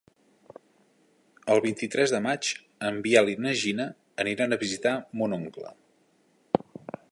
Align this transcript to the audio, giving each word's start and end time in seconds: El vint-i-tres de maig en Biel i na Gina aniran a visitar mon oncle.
El 1.55 1.61
vint-i-tres 1.65 2.13
de 2.15 2.21
maig 2.27 2.49
en 2.89 2.97
Biel 3.07 3.31
i 3.35 3.37
na 3.47 3.53
Gina 3.65 3.87
aniran 4.25 4.57
a 4.57 4.61
visitar 4.67 4.97
mon 5.21 5.39
oncle. 5.41 5.73